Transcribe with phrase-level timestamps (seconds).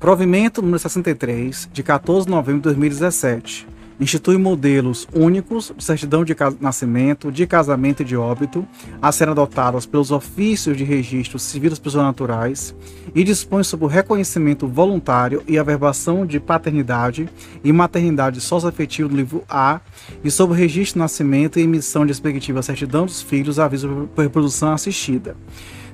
[0.00, 3.68] Provimento número 63, de 14 de novembro de 2017
[4.00, 8.66] institui modelos únicos de certidão de nascimento, de casamento e de óbito,
[9.02, 12.74] a serem adotados pelos ofícios de registro civil das pessoas naturais,
[13.14, 17.28] e dispõe sobre o reconhecimento voluntário e averbação de paternidade
[17.62, 19.82] e maternidade socioafetiva do livro A,
[20.24, 24.22] e sobre o registro de nascimento e emissão de respectiva certidão dos filhos, aviso por
[24.22, 25.36] reprodução assistida.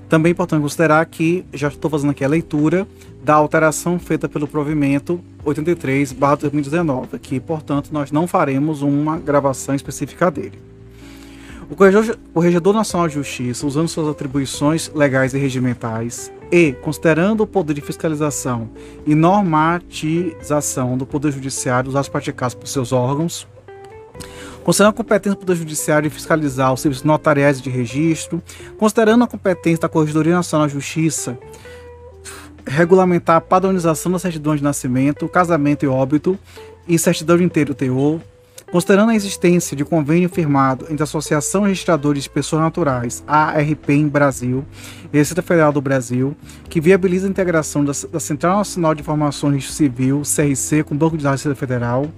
[0.09, 2.87] Também é importante considerar que já estou fazendo aqui a leitura
[3.27, 10.61] da alteração feita pelo provimento 83/2019, que, portanto, nós não faremos uma gravação específica dele.
[11.69, 17.49] O Corregedor, o Nacional de Justiça, usando suas atribuições legais e regimentais e considerando o
[17.49, 18.71] poder de fiscalização
[19.05, 23.45] e normatização do Poder Judiciário, os atos praticados por seus órgãos,
[24.63, 28.41] considerando a competência do Poder Judiciário de fiscalizar os serviços notariais de registro,
[28.79, 31.37] considerando a competência da Corregedoria Nacional de Justiça
[32.67, 36.39] regulamentar a padronização da certidão de nascimento, casamento e óbito
[36.87, 38.21] e certidão de inteiro teor,
[38.71, 44.09] considerando a existência de convênio firmado entre a Associação Registradores de Pessoas Naturais, ARP em
[44.09, 44.65] Brasil,
[45.13, 46.37] e Receita Federal do Brasil,
[46.69, 51.17] que viabiliza a integração da, da Central Nacional de Informações Civil, CRC, com o Banco
[51.17, 52.11] de Dados da Receita Federal,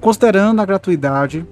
[0.00, 1.46] considerando a gratuidade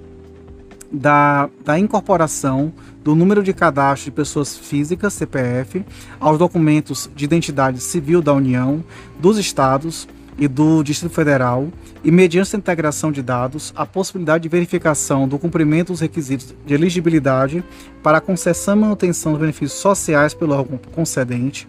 [0.91, 2.73] da, da incorporação
[3.03, 5.85] do número de cadastro de pessoas físicas, CPF,
[6.19, 8.83] aos documentos de identidade civil da União,
[9.19, 11.67] dos Estados e do Distrito Federal,
[12.03, 16.73] e mediante a integração de dados, a possibilidade de verificação do cumprimento dos requisitos de
[16.73, 17.63] elegibilidade
[18.01, 21.67] para a concessão e manutenção dos benefícios sociais pelo órgão concedente,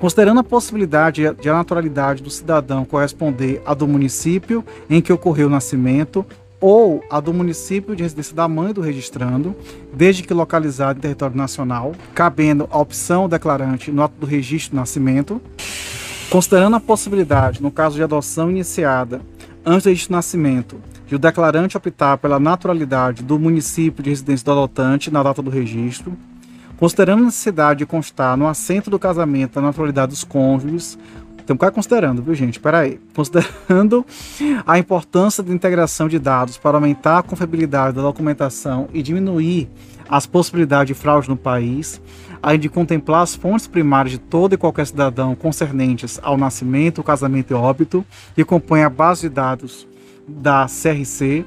[0.00, 5.46] considerando a possibilidade de a naturalidade do cidadão corresponder à do município em que ocorreu
[5.46, 6.26] o nascimento
[6.66, 9.54] ou a do município de residência da mãe do registrando,
[9.94, 14.80] desde que localizado em território nacional, cabendo a opção declarante no ato do registro do
[14.80, 15.40] nascimento,
[16.28, 19.20] considerando a possibilidade, no caso de adoção iniciada
[19.64, 20.76] antes do registro do nascimento,
[21.06, 25.50] de o declarante optar pela naturalidade do município de residência do adotante na data do
[25.50, 26.14] registro,
[26.76, 30.98] considerando a necessidade de constar no assento do casamento a naturalidade dos cônjuges,
[31.54, 32.54] um cara considerando, viu, gente?
[32.54, 33.00] Espera aí.
[33.14, 34.04] Considerando
[34.66, 39.68] a importância da integração de dados para aumentar a confiabilidade da documentação e diminuir
[40.08, 42.00] as possibilidades de fraude no país,
[42.42, 47.52] além de contemplar as fontes primárias de todo e qualquer cidadão concernentes ao nascimento, casamento
[47.52, 49.86] e óbito, que compõem a base de dados
[50.28, 51.44] da CRC,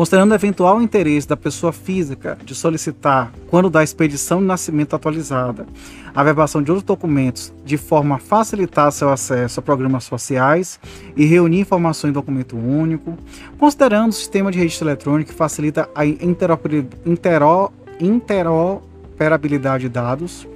[0.00, 5.66] considerando o eventual interesse da pessoa física de solicitar, quando da expedição de nascimento atualizada,
[6.14, 10.80] a verbação de outros documentos de forma a facilitar seu acesso a programas sociais
[11.14, 13.14] e reunir informações em documento único,
[13.58, 16.06] considerando o sistema de registro eletrônico que facilita a
[18.00, 20.48] interoperabilidade de dados,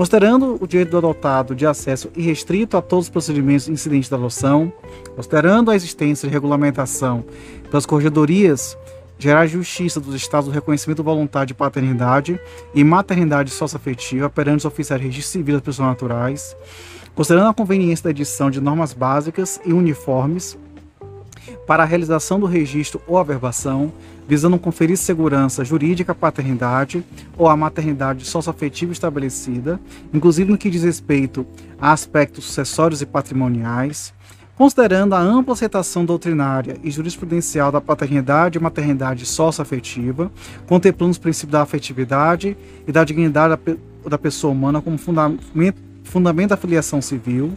[0.00, 4.72] considerando o direito do adotado de acesso irrestrito a todos os procedimentos incidentes da adoção,
[5.14, 7.22] considerando a existência de regulamentação
[7.68, 8.78] pelas corregedorias
[9.18, 12.40] gerais de justiça dos estados do reconhecimento voluntário de paternidade
[12.74, 16.56] e maternidade socioafetiva perante os oficiais de registro civil das pessoas naturais,
[17.14, 20.56] considerando a conveniência da edição de normas básicas e uniformes
[21.66, 23.92] para a realização do registro ou averbação,
[24.26, 27.04] visando conferir segurança jurídica à paternidade
[27.36, 29.80] ou à maternidade socioafetiva estabelecida,
[30.12, 31.46] inclusive no que diz respeito
[31.80, 34.12] a aspectos sucessórios e patrimoniais,
[34.60, 40.30] considerando a ampla aceitação doutrinária e jurisprudencial da paternidade e maternidade socioafetiva,
[40.66, 42.54] contemplando os princípios da afetividade
[42.86, 43.58] e da dignidade
[44.06, 47.52] da, pessoa humana como fundamento, fundamento da filiação civil,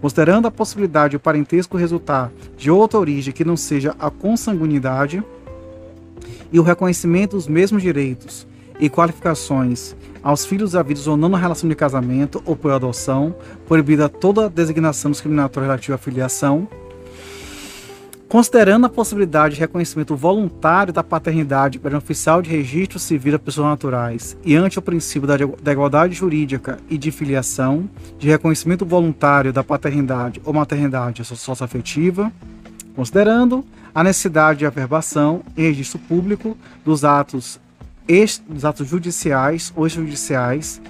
[0.00, 5.22] considerando a possibilidade de o parentesco resultar de outra origem que não seja a consanguinidade
[6.52, 8.46] e o reconhecimento dos mesmos direitos
[8.80, 13.34] e qualificações aos filhos havidos ou não na relação de casamento ou por adoção,
[13.66, 16.68] proibida toda designação discriminatória relativa à filiação,
[18.28, 23.40] considerando a possibilidade de reconhecimento voluntário da paternidade para um oficial de registro civil das
[23.40, 27.88] pessoas naturais e ante o princípio da, da igualdade jurídica e de filiação,
[28.18, 32.30] de reconhecimento voluntário da paternidade ou maternidade socioafetiva,
[32.94, 33.64] considerando
[33.94, 37.58] a necessidade de averbação e registro público dos atos
[38.48, 40.80] dos atos judiciais ou extrajudiciais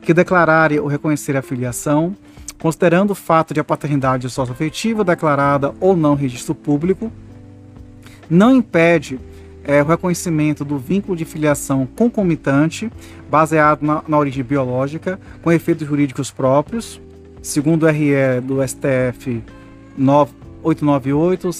[0.00, 2.16] que declararem ou reconhecerem a filiação,
[2.58, 7.10] considerando o fato de a paternidade socioafetiva declarada ou não registro público,
[8.28, 9.18] não impede
[9.64, 12.90] é, o reconhecimento do vínculo de filiação concomitante,
[13.30, 17.00] baseado na, na origem biológica, com efeitos jurídicos próprios,
[17.42, 19.42] segundo o RE do STF
[19.96, 20.32] 9,
[20.62, 21.52] 898,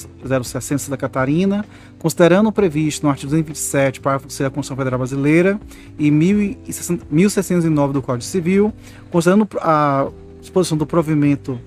[0.44, 1.64] 060 da Catarina,
[1.98, 5.60] considerando o previsto no artigo 227, parágrafo 6 da Constituição Federal Brasileira
[5.98, 8.72] e 1609 do Código Civil,
[9.10, 10.08] considerando a
[10.40, 11.58] disposição do provimento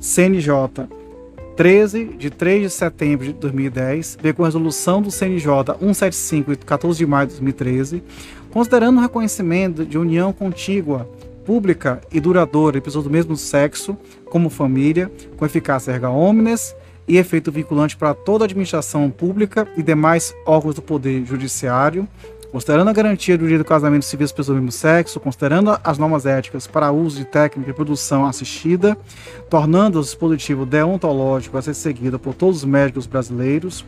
[0.00, 0.88] CNJ
[1.56, 5.46] 13, de 3 de setembro de 2010, veio com a resolução do CNJ
[5.78, 8.02] 175, de 14 de maio de 2013,
[8.50, 11.08] considerando o reconhecimento de união contígua,
[11.44, 13.96] pública e duradoura de pessoas do mesmo sexo
[14.26, 16.74] como família, com eficácia erga omnes
[17.06, 22.08] e efeito vinculante para toda a administração pública e demais órgãos do Poder Judiciário,
[22.54, 25.98] considerando a garantia do direito do casamento civil das pessoas do mesmo sexo, considerando as
[25.98, 28.96] normas éticas para uso de técnica de produção assistida,
[29.50, 33.84] tornando o dispositivo deontológico a ser seguido por todos os médicos brasileiros,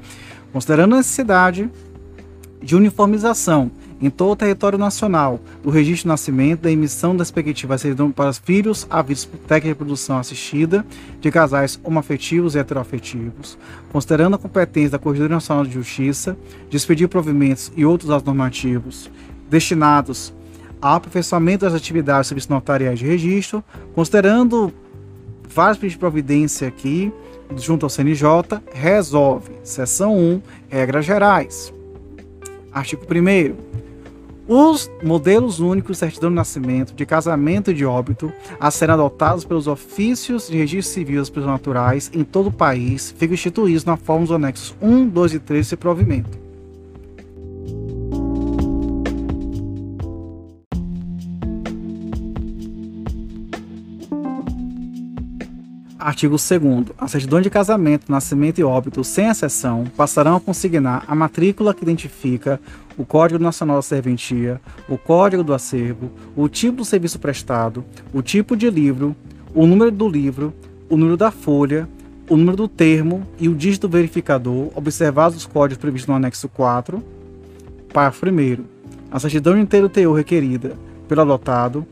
[0.52, 1.70] considerando a necessidade
[2.60, 3.70] de uniformização
[4.00, 5.40] em todo o território nacional.
[5.62, 7.76] Do registro de nascimento, da emissão da expectativa
[8.14, 10.84] para os filhos havidos por técnica reprodução assistida
[11.20, 13.58] de casais homoafetivos e heteroafetivos,
[13.90, 16.36] considerando a competência da Corregedoria Nacional de Justiça
[16.68, 19.10] de expedir provimentos e outros atos normativos
[19.48, 20.32] destinados
[20.80, 23.64] ao aperfeiçoamento das atividades de serviços notariais de registro,
[23.94, 24.72] considerando
[25.48, 27.12] vários pedidos de providência aqui,
[27.56, 28.22] junto ao CNJ,
[28.72, 31.72] resolve, seção 1, regras gerais.
[32.72, 33.75] Artigo 1
[34.48, 39.44] os modelos únicos de certidão de nascimento, de casamento e de óbito a serem adotados
[39.44, 43.96] pelos ofícios de registro civil das pessoas naturais em todo o país ficam instituídos na
[43.96, 46.45] forma dos anexos 1, 2 e 3 desse provimento.
[56.06, 61.16] Artigo 2 As certidões de casamento, nascimento e óbito, sem exceção, passarão a consignar a
[61.16, 62.60] matrícula que identifica
[62.96, 68.22] o Código Nacional da Serventia, o Código do Acervo, o tipo do serviço prestado, o
[68.22, 69.16] tipo de livro,
[69.52, 70.54] o número do livro,
[70.88, 71.88] o número da folha,
[72.30, 77.02] o número do termo e o dígito verificador, observados os códigos previstos no anexo 4.
[77.92, 78.64] Parágrafo 1.
[79.10, 80.76] A certidão de inteiro teor requerida
[81.08, 81.84] pelo adotado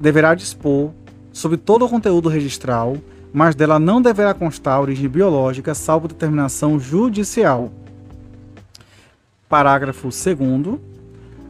[0.00, 0.92] deverá dispor
[1.30, 2.96] sobre todo o conteúdo registral
[3.32, 7.70] mas dela não deverá constar a origem biológica, salvo determinação judicial.
[9.48, 10.78] Parágrafo 2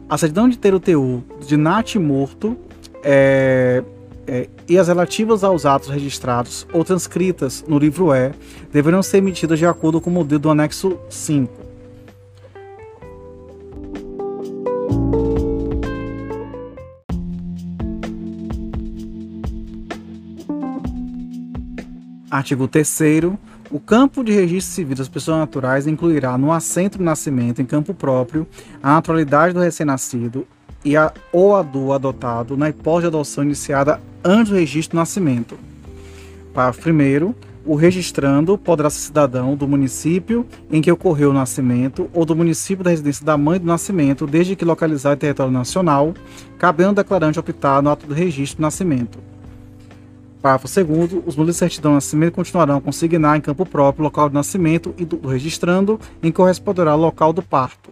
[0.09, 2.57] A certidão de ter o teor de nat morto
[3.03, 3.83] é,
[4.27, 8.31] é, e as relativas aos atos registrados ou transcritas no livro E
[8.71, 11.60] deverão ser emitidas de acordo com o modelo do anexo 5.
[22.41, 22.99] Artigo 3
[23.69, 27.93] o campo de registro civil das pessoas naturais incluirá no assento de nascimento em campo
[27.93, 28.47] próprio
[28.81, 30.47] a naturalidade do recém-nascido
[30.83, 34.99] e a, ou a do adotado na hipótese de adoção iniciada antes do registro do
[34.99, 35.55] nascimento.
[36.51, 37.33] Parágrafo 1
[37.63, 42.83] o registrando poderá ser cidadão do município em que ocorreu o nascimento ou do município
[42.83, 46.11] da residência da mãe do nascimento, desde que localizado em território nacional,
[46.57, 49.30] cabendo ao declarante optar no ato do registro do nascimento.
[50.41, 54.05] Parágrafo 2 os números de certidão de nascimento continuarão a consignar em campo próprio o
[54.05, 57.91] local de nascimento e do, do registrando, em que corresponderá ao local do parto.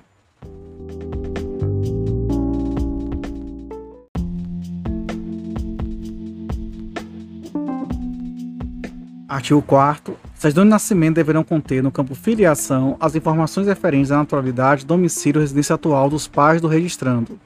[9.27, 14.85] Artigo 4 Certidão de nascimento deverão conter no campo filiação as informações referentes à naturalidade,
[14.85, 17.37] domicílio e residência atual dos pais do registrando.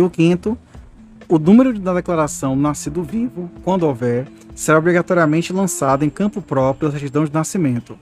[0.00, 0.58] Artigo 5
[1.28, 6.98] o número da declaração nascido vivo, quando houver, será obrigatoriamente lançado em campo próprio da
[6.98, 7.96] certidão de nascimento.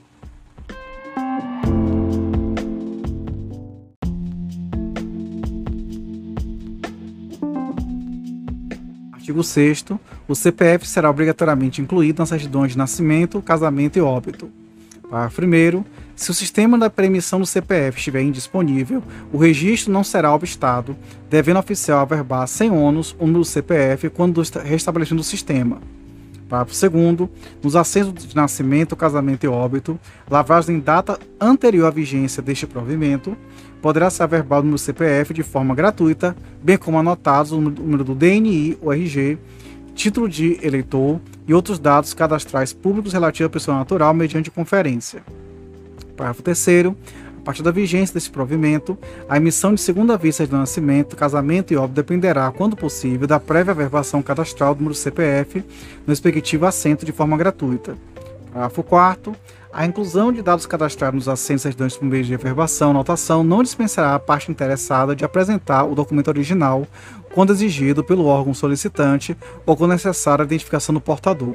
[9.13, 9.85] Artigo 6
[10.27, 14.51] o CPF será obrigatoriamente incluído nas certidões de nascimento, casamento e óbito.
[15.11, 15.85] Parágrafo 1
[16.15, 20.97] se o sistema da permissão do CPF estiver indisponível, o registro não será obstado,
[21.31, 25.79] devendo o oficial averbar sem ônus o número do CPF quando restabelecendo o sistema.
[26.49, 27.29] Parágrafo 2
[27.63, 29.99] Nos assentos de nascimento, casamento e óbito,
[30.29, 33.37] lavrados em data anterior à vigência deste provimento,
[33.81, 38.77] poderá ser averbado do CPF de forma gratuita, bem como anotados o número do DNI,
[38.81, 39.39] o RG,
[39.99, 45.25] título de eleitor e outros dados cadastrais públicos relativos à pessoa natural mediante conferência.
[46.17, 46.69] Parágrafo 3
[47.37, 48.97] a partir da vigência desse provimento,
[49.29, 53.73] a emissão de segunda vista de nascimento, casamento e óbito dependerá, quando possível, da prévia
[53.73, 55.65] averbação cadastral do número CPF
[56.07, 57.97] no respectivo assento de forma gratuita.
[58.53, 59.37] Parágrafo 4
[59.73, 64.19] a inclusão de dados cadastrados nos assentos certidões por de averbação, notação, não dispensará a
[64.19, 66.87] parte interessada de apresentar o documento original
[67.35, 71.55] quando exigido pelo órgão solicitante ou quando necessária a identificação do portador.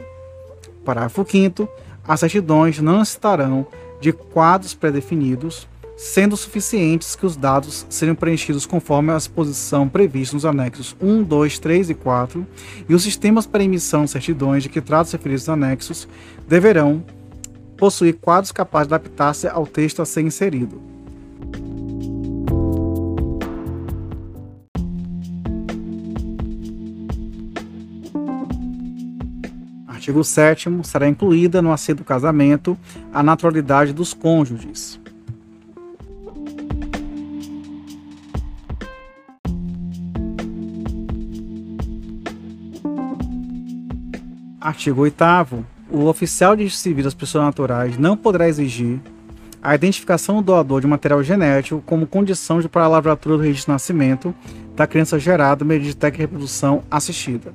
[0.86, 1.68] Parágrafo 5
[2.08, 3.66] as certidões não necessitarão
[4.02, 10.44] de quadros pré-definidos, sendo suficientes que os dados sejam preenchidos conforme a exposição prevista nos
[10.44, 12.46] anexos 1, 2, 3 e 4,
[12.90, 16.08] e os sistemas para emissão de certidões de que tratam os referidos anexos
[16.46, 17.04] deverão
[17.84, 20.82] possuir quadros capazes de adaptar-se ao texto a ser inserido.
[29.86, 32.78] Artigo 7 será incluída no assento do casamento
[33.14, 34.98] a naturalidade dos cônjuges.
[44.62, 49.00] Artigo 8 o oficial de civil das pessoas naturais não poderá exigir
[49.62, 53.68] a identificação do doador de material genético como condição de para a lavratura do registro
[53.68, 54.36] de nascimento
[54.76, 57.54] da criança gerada mediante técnica de reprodução assistida.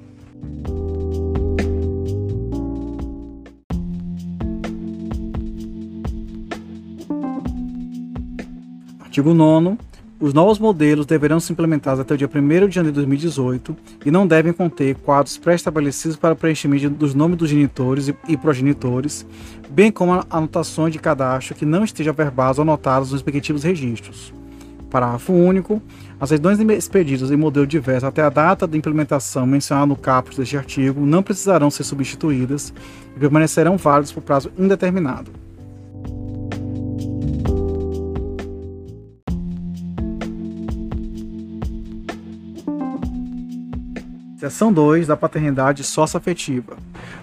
[9.00, 9.76] Artigo 9
[10.20, 14.10] os novos modelos deverão ser implementados até o dia 1 de janeiro de 2018 e
[14.10, 19.24] não devem conter quadros pré-estabelecidos para preenchimento dos nomes dos genitores e progenitores,
[19.70, 24.32] bem como anotações de cadastro que não estejam verbadas ou anotadas nos respectivos registros.
[24.90, 25.80] Parágrafo único.
[26.18, 30.56] As certidões expedidas em modelo diverso até a data de implementação mencionada no caput deste
[30.56, 32.72] artigo não precisarão ser substituídas
[33.14, 35.30] e permanecerão válidas por prazo indeterminado.
[44.48, 46.78] Seção 2 da paternidade socioafetiva.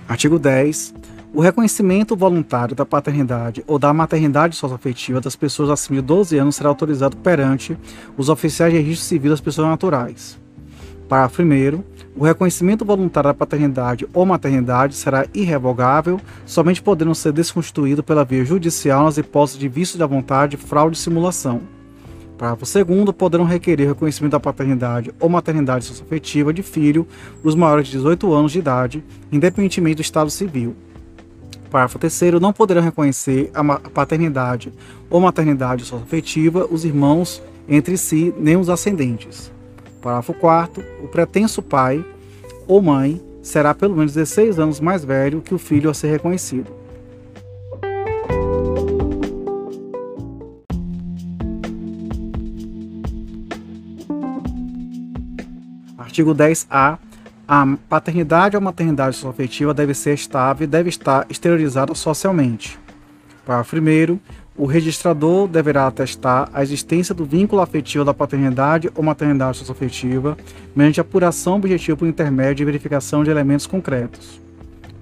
[0.07, 0.93] Artigo 10.
[1.33, 6.55] O reconhecimento voluntário da paternidade ou da maternidade socioafetiva das pessoas acima de 12 anos
[6.55, 7.75] será autorizado perante
[8.15, 10.39] os oficiais de registro civil das pessoas naturais.
[11.09, 11.83] Parágrafo 1.
[12.15, 18.45] O reconhecimento voluntário da paternidade ou maternidade será irrevogável, somente podendo ser desconstituído pela via
[18.45, 21.74] judicial nas hipóteses de vício da vontade, fraude e simulação.
[22.37, 27.07] Parágrafo 2 poderão requerer reconhecimento da paternidade ou maternidade socioafetiva de filho
[27.43, 30.75] os maiores de 18 anos de idade, independentemente do estado civil.
[31.71, 34.73] Parágrafo 3 não poderão reconhecer a paternidade
[35.09, 39.51] ou maternidade socioafetiva os irmãos entre si, nem os ascendentes.
[40.01, 42.03] Parágrafo 4 o pretenso pai
[42.67, 46.84] ou mãe será pelo menos 16 anos mais velho que o filho a ser reconhecido.
[56.15, 56.97] Artigo 10A.
[57.45, 62.79] A paternidade ou maternidade socioafetiva deve ser estável e deve estar exteriorizada socialmente.
[63.45, 64.19] Parágrafo 1.
[64.55, 70.37] O registrador deverá atestar a existência do vínculo afetivo da paternidade ou maternidade socioafetiva
[70.73, 74.39] mediante apuração objetiva por intermédio de verificação de elementos concretos.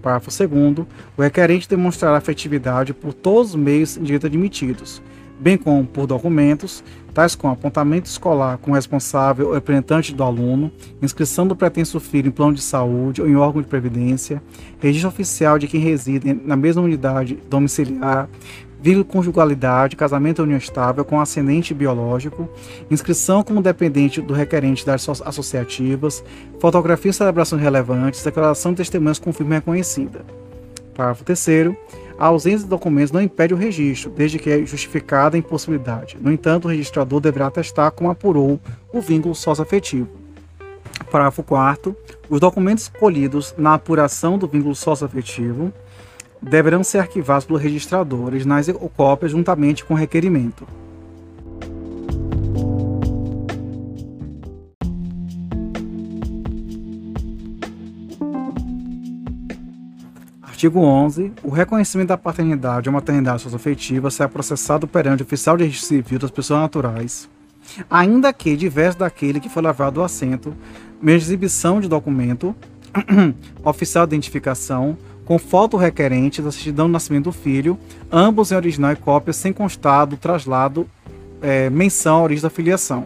[0.02, 0.88] Parágrafo 2.
[1.16, 5.00] O requerente demonstrará afetividade por todos os meios em direito admitidos,
[5.44, 6.82] bem como por documentos,
[7.14, 10.72] tais como apontamento escolar com o responsável ou representante do aluno,
[11.02, 14.42] inscrição do pretenso filho em plano de saúde ou em órgão de previdência,
[14.80, 18.30] registro oficial de quem reside na mesma unidade domiciliar,
[18.82, 22.48] vínculo conjugalidade, casamento ou união estável com ascendente biológico,
[22.90, 26.24] inscrição como dependente do requerente das associativas,
[26.58, 30.26] fotografia e celebrações relevantes, declaração de testemunhas com firma reconhecida.
[30.96, 31.40] Parágrafo 3
[32.18, 36.18] a ausência de documentos não impede o registro, desde que é justificada a impossibilidade.
[36.20, 38.60] No entanto, o registrador deverá atestar como apurou
[38.92, 40.10] o vínculo socioafetivo.
[41.12, 41.96] Parágrafo 4
[42.30, 45.74] Os documentos colhidos na apuração do vínculo socioafetivo
[46.42, 50.68] deverão ser arquivados pelo registrador, originais ou cópias juntamente com o requerimento.
[60.64, 61.34] Artigo 11.
[61.44, 66.18] O reconhecimento da paternidade ou maternidade socioafetiva será processado perante o oficial de registro civil
[66.18, 67.30] das pessoas naturais,
[67.90, 70.56] ainda que diverso daquele que foi levado ao assento,
[71.02, 72.56] mediante exibição de documento
[73.62, 77.78] oficial de identificação com foto requerente da certidão de nascimento do filho,
[78.10, 80.88] ambos em original e cópia, sem constar do traslado,
[81.42, 83.06] é, menção à origem da filiação.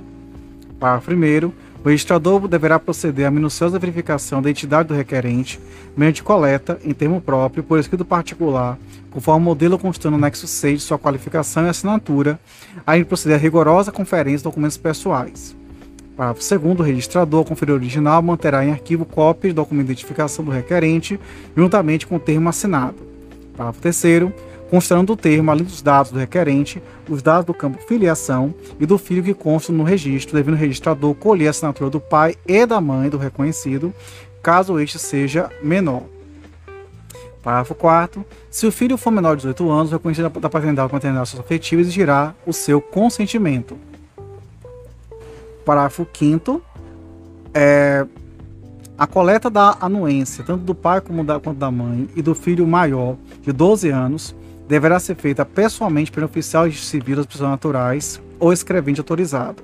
[0.80, 1.52] Parágrafo 1
[1.84, 5.60] o registrador deverá proceder à minuciosa verificação da identidade do requerente,
[5.96, 8.78] mediante coleta, em termo próprio, por escrito particular,
[9.12, 12.40] conforme o modelo constando no anexo 6 de sua qualificação e assinatura,
[12.86, 15.56] além de proceder à rigorosa conferência de documentos pessoais.
[16.18, 20.50] Parágrafo 2 o registrador, conferir original, manterá em arquivo cópia de documento de identificação do
[20.50, 21.20] requerente,
[21.56, 22.96] juntamente com o termo assinado.
[23.56, 24.32] Parágrafo 3
[24.70, 28.98] constando do termo, além dos dados do requerente, os dados do campo filiação e do
[28.98, 32.80] filho que constam no registro, devendo o registrador colher a assinatura do pai e da
[32.82, 33.94] mãe do reconhecido,
[34.42, 36.04] caso este seja menor.
[37.42, 40.94] Parágrafo 4 Se o filho for menor de 18 anos, o reconhecimento da paternidade ou
[40.94, 43.78] maternidade socioafetiva exigirá o seu consentimento.
[45.64, 46.62] Parágrafo 5
[47.54, 48.06] é,
[48.98, 52.66] a coleta da anuência, tanto do pai como da, quanto da mãe, e do filho
[52.66, 54.36] maior de 12 anos,
[54.68, 59.64] deverá ser feita pessoalmente pelo oficial civil das pessoas naturais ou escrevente autorizado.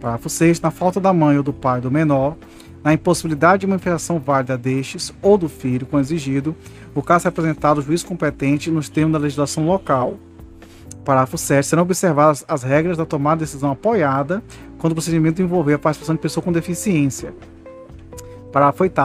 [0.00, 2.36] Parágrafo 6 Na falta da mãe ou do pai do menor,
[2.82, 6.56] na impossibilidade de uma manifestação válida destes ou do filho, quando exigido,
[6.94, 10.18] o caso é apresentado ao juiz competente nos termos da legislação local.
[11.04, 11.66] Parágrafo 7.
[11.66, 14.42] Serão observadas as regras da tomada de decisão apoiada
[14.78, 17.34] quando o procedimento envolver a participação de pessoa com deficiência.
[18.52, 19.00] Parágrafo 8.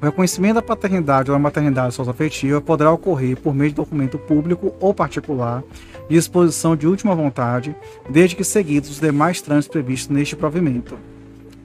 [0.00, 4.74] O reconhecimento da paternidade ou da maternidade socioafetiva poderá ocorrer por meio de documento público
[4.80, 5.62] ou particular
[6.08, 7.74] de disposição de última vontade,
[8.10, 10.98] desde que seguidos os demais trâmites previstos neste provimento.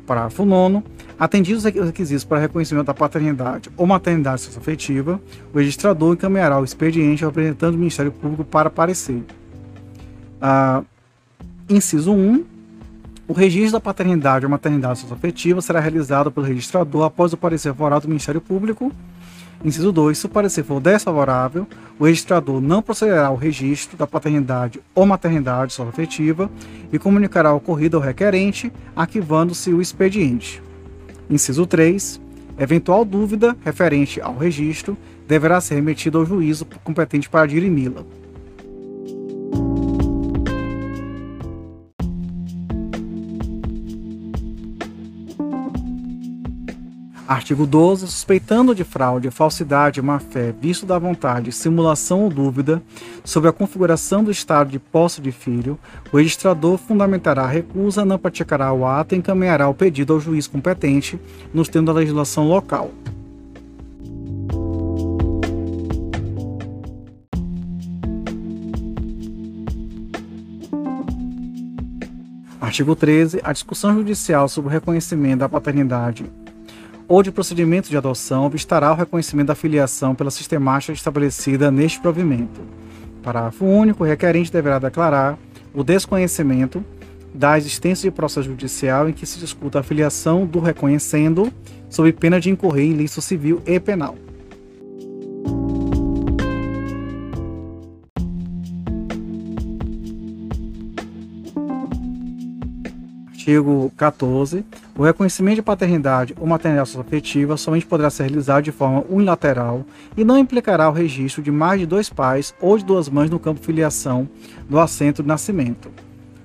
[0.05, 0.83] Parágrafo 9.
[1.19, 5.19] Atendidos os requisitos para reconhecimento da paternidade ou maternidade socioafetiva,
[5.51, 9.23] o registrador encaminhará o expediente ao representante do Ministério Público para parecer.
[10.39, 10.83] Ah,
[11.67, 12.56] inciso 1.
[13.29, 18.03] O registro da paternidade ou maternidade socioafetiva será realizado pelo registrador após o parecer favorável
[18.03, 18.89] do Ministério Público.
[19.65, 20.17] Inciso 2.
[20.17, 21.67] Se o parecer for desfavorável,
[21.99, 26.49] o registrador não procederá ao registro da paternidade ou maternidade socioafetiva
[26.89, 30.63] e comunicará o ocorrido ao requerente, arquivando-se o expediente.
[31.29, 32.21] Inciso 3.
[32.57, 38.05] Eventual dúvida referente ao registro deverá ser remetida ao juízo competente para dirimi-la.
[47.27, 48.07] Artigo 12.
[48.07, 52.81] Suspeitando de fraude, falsidade, má-fé, visto da vontade, simulação ou dúvida
[53.25, 55.77] sobre a configuração do estado de posse de filho,
[56.09, 60.47] o registrador fundamentará a recusa, não praticará o ato e encaminhará o pedido ao juiz
[60.47, 61.19] competente
[61.53, 62.91] nos termos da legislação local.
[72.61, 73.41] Artigo 13.
[73.43, 76.25] A discussão judicial sobre o reconhecimento da paternidade
[77.07, 82.59] ou de procedimento de adoção obstará o reconhecimento da filiação pela sistemática estabelecida neste provimento.
[83.23, 84.03] Parágrafo único.
[84.03, 85.37] O requerente deverá declarar
[85.73, 86.83] o desconhecimento
[87.33, 91.51] da existência de processo judicial em que se discuta a filiação do reconhecendo,
[91.89, 94.15] sob pena de incorrer em ilícito civil e penal.
[103.27, 104.65] Artigo 14.
[104.97, 109.85] O reconhecimento de paternidade ou maternidade afetiva somente poderá ser realizado de forma unilateral
[110.17, 113.37] e não implicará o registro de mais de dois pais ou de duas mães no
[113.37, 114.27] campo de filiação
[114.67, 115.91] do assento de nascimento.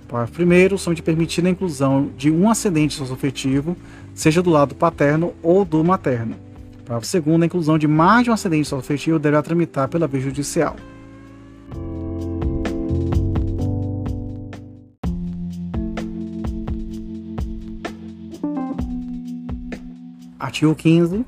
[0.06, 3.74] Parágrafo primeiro, somente permitida a inclusão de um ascendente socioafetivo,
[4.14, 6.36] seja do lado paterno ou do materno.
[6.84, 10.76] Parágrafo segundo, a inclusão de mais de um ascendente socioafetivo deverá tramitar pela via judicial.
[20.42, 21.24] Artigo 15.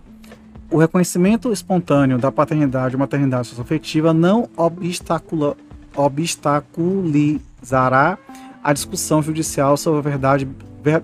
[0.68, 5.56] O reconhecimento espontâneo da paternidade ou maternidade socioafetiva não obstacula,
[5.94, 8.18] obstaculizará
[8.60, 10.48] a discussão judicial sobre a verdade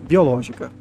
[0.09, 0.73] biológica.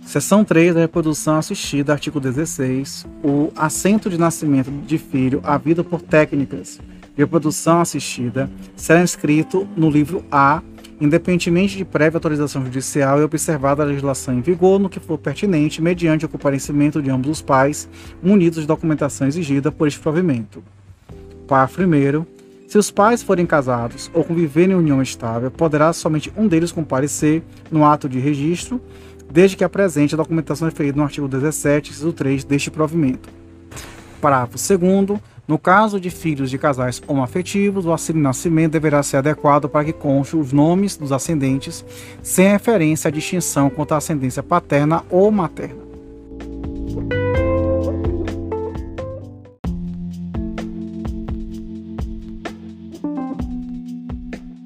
[0.00, 3.06] Seção 3 da reprodução assistida, artigo 16.
[3.22, 6.80] O assento de nascimento de filho havido por técnicas
[7.20, 10.62] reprodução assistida será inscrito no livro A,
[11.00, 15.80] independentemente de prévia autorização judicial e observada a legislação em vigor no que for pertinente,
[15.80, 17.88] mediante o comparecimento de ambos os pais,
[18.22, 20.62] munidos de documentação exigida por este provimento.
[21.46, 22.26] Parágrafo 1.
[22.68, 27.42] Se os pais forem casados ou conviverem em união estável, poderá somente um deles comparecer
[27.70, 28.80] no ato de registro,
[29.30, 33.28] desde que apresente a documentação referida no artigo 17, inciso 3 deste provimento.
[34.20, 35.20] Parágrafo 2.
[35.50, 39.92] No caso de filhos de casais homoafetivos, o auxílio nascimento deverá ser adequado para que
[39.92, 41.84] conste os nomes dos ascendentes,
[42.22, 45.82] sem referência à distinção quanto à ascendência paterna ou materna.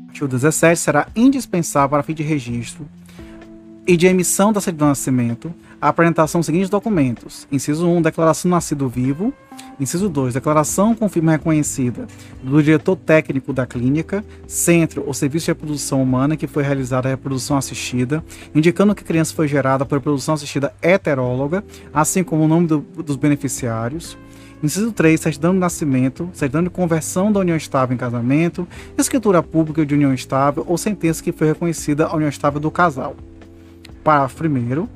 [0.09, 2.87] Artigo 17 será indispensável para fim de registro
[3.87, 8.49] e de emissão da certidão de nascimento a apresentação dos seguintes documentos: inciso 1, declaração
[8.49, 9.33] do nascido vivo,
[9.79, 10.35] Inciso 2.
[10.35, 12.07] Declaração com firma reconhecida
[12.43, 17.11] do diretor técnico da clínica, centro ou serviço de reprodução humana que foi realizada a
[17.11, 22.49] reprodução assistida, indicando que a criança foi gerada por reprodução assistida heteróloga, assim como o
[22.49, 24.17] nome do, dos beneficiários.
[24.63, 28.67] Inciso 3, certidão de nascimento, certidão de conversão da união estável em casamento,
[28.97, 33.17] escritura pública de união estável ou sentença que foi reconhecida a união estável do casal.
[34.05, 34.87] Parágrafo 1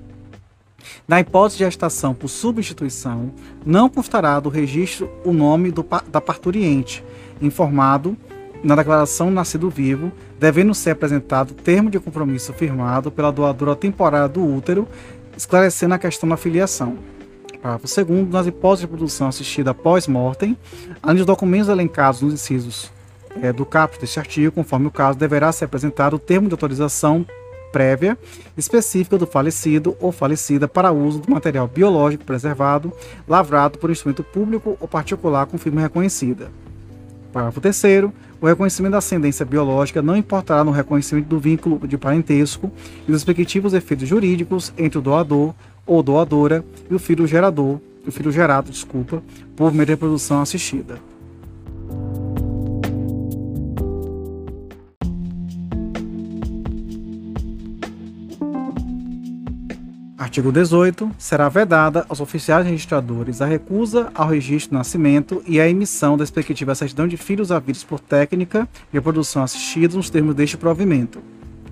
[1.09, 3.33] na hipótese de gestação por substituição,
[3.65, 7.03] não constará do registro o nome do, da parturiente,
[7.41, 8.17] informado
[8.63, 14.45] na declaração nascido vivo, devendo ser apresentado termo de compromisso firmado pela doadora temporária do
[14.45, 14.87] útero,
[15.37, 16.99] esclarecendo a questão da filiação.
[17.63, 20.57] Parágrafo 2 nas hipóteses de produção assistida pós-mortem,
[21.03, 22.93] além dos documentos elencados nos incisos
[23.41, 27.27] é, do caput deste artigo, conforme o caso, deverá ser apresentado o termo de autorização
[27.73, 28.19] prévia
[28.57, 32.93] específica do falecido ou falecida para uso do material biológico preservado,
[33.27, 36.51] lavrado por instrumento público ou particular com firma reconhecida.
[37.33, 37.83] Parágrafo 3
[38.41, 42.71] o reconhecimento da ascendência biológica não importará no reconhecimento do vínculo de parentesco
[43.03, 45.53] e dos respectivos efeitos jurídicos entre o doador
[45.85, 49.23] ou doadora e o filho gerador, o filho gerado, desculpa,
[49.57, 50.99] por meio de reprodução assistida.
[60.29, 61.11] Artigo 18.
[61.17, 66.23] Será vedada aos oficiais registradores a recusa ao registro do nascimento e a emissão da
[66.23, 71.23] respectiva certidão de filhos havidos por técnica de reprodução assistida nos termos deste provimento.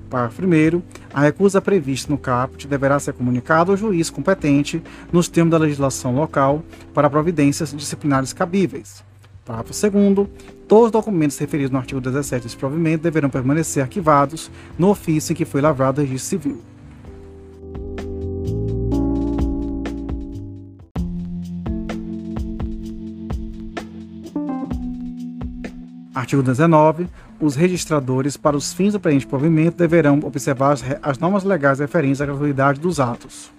[0.09, 0.83] Parágrafo 1.
[1.13, 6.15] A recusa prevista no caput deverá ser comunicada ao juiz competente nos termos da legislação
[6.15, 6.65] local
[6.95, 9.05] para providências disciplinares cabíveis.
[9.45, 10.29] Parágrafo 2.
[10.67, 15.37] Todos os documentos referidos no artigo 17 desse provimento deverão permanecer arquivados no ofício em
[15.37, 16.76] que foi lavrado o registro civil.
[26.17, 27.11] Artigo 19.
[27.39, 32.23] Os registradores, para os fins do presente provimento, deverão observar as, as normas legais referentes
[32.23, 33.51] à gratuidade dos atos.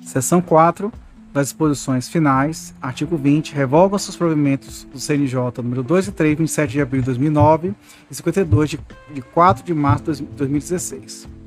[0.00, 0.90] Seção 4
[1.30, 6.70] das disposições finais, artigo 20, revogam-se os provimentos do CNJ número 2 e 3, 27
[6.70, 7.74] de abril de 2009
[8.10, 8.80] e 52 de,
[9.12, 11.43] de 4 de março de 2016.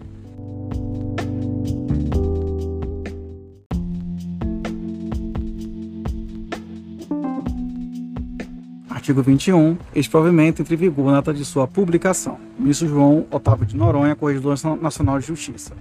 [9.07, 9.77] Artigo 21.
[9.95, 12.37] Este provimento entra em vigor na data de sua publicação.
[12.59, 15.71] Ministro João Otávio de Noronha, Corregedor Nacional de Justiça.